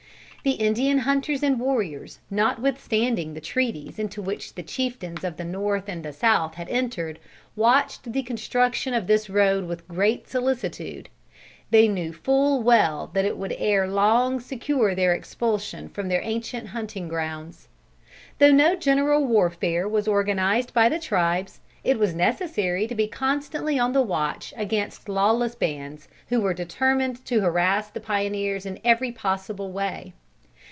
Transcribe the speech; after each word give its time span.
The 0.43 0.53
Indian 0.53 0.97
hunters 0.97 1.43
and 1.43 1.59
warriors, 1.59 2.17
notwithstanding 2.31 3.35
the 3.35 3.39
treaties 3.41 3.99
into 3.99 4.23
which 4.23 4.55
the 4.55 4.63
chieftains 4.63 5.23
of 5.23 5.37
the 5.37 5.43
North 5.45 5.87
and 5.87 6.01
the 6.03 6.11
South 6.11 6.55
had 6.55 6.67
entered, 6.67 7.19
watched 7.55 8.11
the 8.11 8.23
construction 8.23 8.95
of 8.95 9.05
this 9.05 9.29
road 9.29 9.65
with 9.67 9.87
great 9.87 10.27
solicitude. 10.27 11.09
They 11.69 11.87
knew 11.87 12.11
full 12.11 12.63
well 12.63 13.11
that 13.13 13.23
it 13.23 13.37
would 13.37 13.55
ere 13.59 13.87
long 13.87 14.39
secure 14.39 14.95
their 14.95 15.13
expulsion 15.13 15.89
from 15.89 16.07
their 16.07 16.23
ancient 16.23 16.69
hunting 16.69 17.07
grounds. 17.07 17.67
Though 18.39 18.51
no 18.51 18.75
general 18.75 19.23
warfare 19.23 19.87
was 19.87 20.07
organized 20.07 20.73
by 20.73 20.89
the 20.89 20.97
tribes, 20.97 21.59
it 21.83 21.99
was 21.99 22.15
necessary 22.15 22.87
to 22.87 22.95
be 22.95 23.05
constantly 23.05 23.77
on 23.77 23.93
the 23.93 24.01
watch 24.01 24.55
against 24.57 25.07
lawless 25.07 25.53
bands, 25.53 26.07
who 26.29 26.41
were 26.41 26.55
determined 26.55 27.23
to 27.25 27.41
harass 27.41 27.91
the 27.91 28.01
pioneers 28.01 28.65
in 28.65 28.79
every 28.83 29.11
possible 29.11 29.71
way. 29.71 30.13